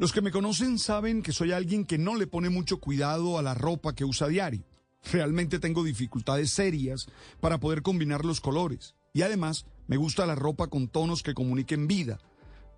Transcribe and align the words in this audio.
Los 0.00 0.12
que 0.12 0.22
me 0.22 0.30
conocen 0.30 0.78
saben 0.78 1.20
que 1.20 1.30
soy 1.30 1.52
alguien 1.52 1.84
que 1.84 1.98
no 1.98 2.16
le 2.16 2.26
pone 2.26 2.48
mucho 2.48 2.80
cuidado 2.80 3.38
a 3.38 3.42
la 3.42 3.52
ropa 3.52 3.94
que 3.94 4.06
usa 4.06 4.28
a 4.28 4.30
diario. 4.30 4.64
Realmente 5.12 5.58
tengo 5.58 5.84
dificultades 5.84 6.52
serias 6.52 7.06
para 7.38 7.60
poder 7.60 7.82
combinar 7.82 8.24
los 8.24 8.40
colores. 8.40 8.94
Y 9.12 9.20
además 9.20 9.66
me 9.88 9.98
gusta 9.98 10.24
la 10.24 10.34
ropa 10.34 10.68
con 10.68 10.88
tonos 10.88 11.22
que 11.22 11.34
comuniquen 11.34 11.86
vida, 11.86 12.18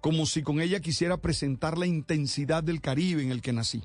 como 0.00 0.26
si 0.26 0.42
con 0.42 0.60
ella 0.60 0.80
quisiera 0.80 1.18
presentar 1.18 1.78
la 1.78 1.86
intensidad 1.86 2.64
del 2.64 2.80
Caribe 2.80 3.22
en 3.22 3.30
el 3.30 3.40
que 3.40 3.52
nací. 3.52 3.84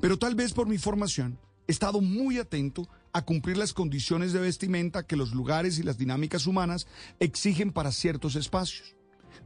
Pero 0.00 0.16
tal 0.16 0.36
vez 0.36 0.52
por 0.52 0.68
mi 0.68 0.78
formación 0.78 1.40
he 1.66 1.72
estado 1.72 2.00
muy 2.00 2.38
atento 2.38 2.88
a 3.12 3.22
cumplir 3.22 3.56
las 3.56 3.72
condiciones 3.72 4.32
de 4.32 4.38
vestimenta 4.38 5.04
que 5.04 5.16
los 5.16 5.32
lugares 5.32 5.80
y 5.80 5.82
las 5.82 5.98
dinámicas 5.98 6.46
humanas 6.46 6.86
exigen 7.18 7.72
para 7.72 7.90
ciertos 7.90 8.36
espacios. 8.36 8.94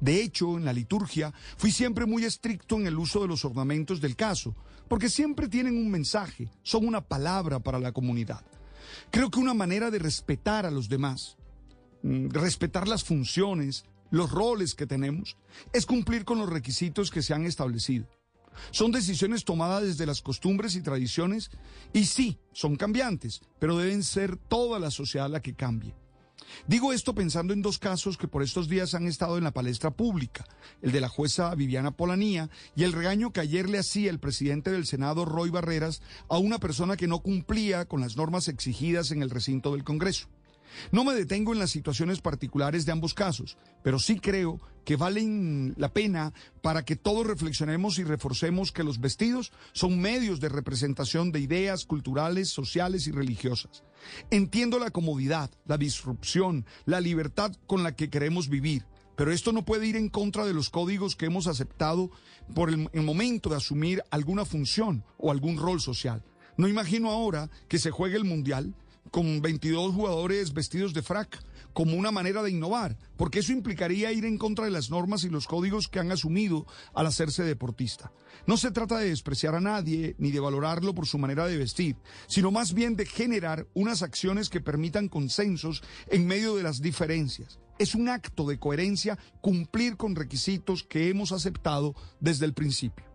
De 0.01 0.23
hecho, 0.23 0.57
en 0.57 0.65
la 0.65 0.73
liturgia 0.73 1.33
fui 1.57 1.71
siempre 1.71 2.07
muy 2.07 2.25
estricto 2.25 2.77
en 2.77 2.87
el 2.87 2.99
uso 2.99 3.23
de 3.23 3.29
los 3.29 3.45
ornamentos 3.45 4.01
del 4.01 4.17
caso, 4.17 4.55
porque 4.89 5.09
siempre 5.09 5.49
tienen 5.49 5.77
un 5.77 5.91
mensaje, 5.91 6.51
son 6.63 6.87
una 6.87 7.01
palabra 7.01 7.61
para 7.61 7.79
la 7.79 7.93
comunidad. 7.93 8.45
Creo 9.11 9.31
que 9.31 9.39
una 9.39 9.55
manera 9.55 9.91
de 9.91 9.99
respetar 9.99 10.67
a 10.67 10.71
los 10.71 10.89
demás, 10.89 11.37
mm, 12.03 12.31
respetar 12.31 12.87
las 12.89 13.05
funciones, 13.05 13.85
los 14.11 14.31
roles 14.31 14.75
que 14.75 14.87
tenemos, 14.87 15.37
es 15.73 15.87
cumplir 15.87 16.25
con 16.25 16.39
los 16.39 16.49
requisitos 16.49 17.11
que 17.11 17.23
se 17.23 17.35
han 17.35 17.47
establecido. 17.47 18.07
Son 18.71 18.93
decisiones 18.93 19.45
tomadas 19.45 19.83
desde 19.83 20.07
las 20.07 20.23
costumbres 20.23 20.77
y 20.77 20.83
tradiciones 20.83 21.51
y 21.93 22.07
sí, 22.07 22.39
son 22.53 22.77
cambiantes, 22.77 23.43
pero 23.59 23.77
deben 23.77 24.03
ser 24.03 24.37
toda 24.37 24.79
la 24.79 24.91
sociedad 24.91 25.29
la 25.29 25.43
que 25.43 25.55
cambie. 25.55 25.95
Digo 26.67 26.93
esto 26.93 27.15
pensando 27.15 27.53
en 27.53 27.63
dos 27.63 27.79
casos 27.79 28.17
que 28.17 28.29
por 28.29 28.43
estos 28.43 28.69
días 28.69 28.95
han 28.95 29.07
estado 29.07 29.39
en 29.39 29.45
la 29.45 29.53
palestra 29.53 29.91
pública, 29.91 30.47
el 30.83 30.93
de 30.93 31.01
la 31.01 31.09
jueza 31.09 31.55
Viviana 31.55 31.91
Polanía 31.91 32.49
y 32.75 32.85
el 32.85 32.93
regaño 32.93 33.33
que 33.33 33.41
ayer 33.41 33.69
le 33.69 33.79
hacía 33.79 34.11
el 34.11 34.19
presidente 34.19 34.71
del 34.71 34.87
Senado, 34.87 35.25
Roy 35.25 35.51
Barreras, 35.51 36.01
a 36.29 36.39
una 36.39 36.59
persona 36.59 36.97
que 36.97 37.07
no 37.07 37.21
cumplía 37.21 37.85
con 37.85 38.01
las 38.01 38.17
normas 38.17 38.49
exigidas 38.49 39.11
en 39.11 39.23
el 39.23 39.31
recinto 39.31 39.73
del 39.73 39.85
Congreso. 39.85 40.29
No 40.91 41.05
me 41.05 41.15
detengo 41.15 41.53
en 41.53 41.59
las 41.59 41.71
situaciones 41.71 42.21
particulares 42.21 42.85
de 42.85 42.93
ambos 42.93 43.15
casos, 43.15 43.57
pero 43.83 43.99
sí 43.99 44.19
creo 44.19 44.61
que 44.85 44.97
valen 44.97 45.75
la 45.77 45.93
pena 45.93 46.33
para 46.63 46.85
que 46.85 46.97
todos 46.97 47.27
reflexionemos 47.27 47.99
y 47.99 48.05
reforcemos 48.05 48.73
que 48.73 48.85
los 48.85 49.01
vestidos 49.01 49.53
son 49.73 50.01
medios 50.01 50.41
de 50.41 50.49
representación 50.49 51.33
de 51.33 51.41
ideas 51.41 51.85
culturales, 51.85 52.51
sociales 52.51 53.07
y 53.07 53.13
religiosas. 53.13 53.83
Entiendo 54.31 54.79
la 54.79 54.91
comodidad, 54.91 55.51
la 55.67 55.79
disrupción, 55.79 56.67
la 56.85 57.01
libertad 57.01 57.53
con 57.67 57.83
la 57.83 57.95
que 57.97 58.11
queremos 58.11 58.49
vivir, 58.49 58.85
pero 59.17 59.33
esto 59.33 59.53
no 59.53 59.65
puede 59.65 59.87
ir 59.87 59.97
en 59.97 60.09
contra 60.09 60.45
de 60.45 60.55
los 60.55 60.71
códigos 60.71 61.17
que 61.17 61.27
hemos 61.27 61.47
aceptado 61.47 62.11
por 62.55 62.71
el, 62.71 62.89
momento 62.95 63.49
de 63.49 63.57
asumir 63.57 64.03
alguna 64.11 64.45
función 64.45 65.05
o 65.19 65.31
algún 65.31 65.57
rol 65.57 65.81
social. 65.81 66.23
No 66.57 66.69
imagino 66.69 67.11
ahora 67.11 67.51
que 67.69 67.79
se 67.79 67.91
juegue 67.91 68.17
el 68.17 68.25
Mundial 68.25 68.75
con 69.11 69.41
22 69.41 69.95
jugadores 69.95 70.53
vestidos 70.53 70.95
de 70.95 71.03
frac 71.03 71.43
como 71.75 71.97
una 71.97 72.13
manera 72.13 72.43
de 72.43 72.51
innovar, 72.51 72.97
porque 73.17 73.41
eso 73.41 73.53
implicaría 73.53 74.13
ir 74.13 74.25
en 74.25 74.39
contra 74.39 74.65
de 74.65 74.71
las 74.71 74.91
normas 74.91 75.25
y 75.25 75.29
los 75.29 75.47
códigos 75.47 75.89
que 75.89 75.99
han 75.99 76.13
asumido 76.13 76.67
al 76.95 77.07
hacerse 77.07 77.43
deportista. 77.43 78.13
No 78.47 78.57
se 78.57 78.71
trata 78.71 78.99
de 78.99 79.09
despreciar 79.09 79.55
a 79.55 79.61
nadie 79.61 80.15
ni 80.19 80.31
de 80.31 80.41
valorarlo 80.41 80.95
por 80.95 81.07
su 81.07 81.19
manera 81.19 81.47
de 81.47 81.57
vestir, 81.57 81.97
sino 82.27 82.51
más 82.51 82.75
bien 82.75 82.97
de 82.97 83.07
generar 83.07 83.67
unas 83.75 84.03
acciones 84.03 84.49
que 84.49 84.61
permitan 84.61 85.09
consensos 85.09 85.83
en 86.09 86.27
medio 86.27 86.55
de 86.55 86.63
las 86.63 86.81
diferencias. 86.81 87.59
Es 87.79 87.97
un 87.97 88.09
acto 88.09 88.47
de 88.47 88.59
coherencia 88.59 89.19
cumplir 89.41 89.97
con 89.97 90.15
requisitos 90.15 90.85
que 90.85 91.09
hemos 91.09 91.33
aceptado 91.33 91.95
desde 92.21 92.47
el 92.47 92.55
principio. 92.55 93.14